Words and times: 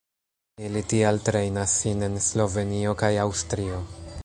Ili 0.69 0.81
tial 0.93 1.19
trejnas 1.27 1.75
sin 1.83 2.03
en 2.09 2.17
Slovenio 2.29 2.97
kaj 3.03 3.13
Aŭstrio. 3.29 3.81